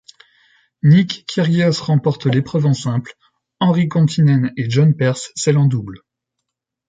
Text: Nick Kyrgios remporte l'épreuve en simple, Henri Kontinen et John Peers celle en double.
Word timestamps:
Nick 0.81 1.25
Kyrgios 1.27 1.79
remporte 1.83 2.25
l'épreuve 2.25 2.65
en 2.65 2.73
simple, 2.73 3.13
Henri 3.59 3.87
Kontinen 3.87 4.51
et 4.57 4.67
John 4.67 4.95
Peers 4.95 5.29
celle 5.35 5.59
en 5.59 5.65
double. 5.67 6.01